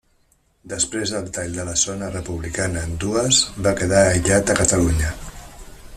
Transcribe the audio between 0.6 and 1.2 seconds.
Després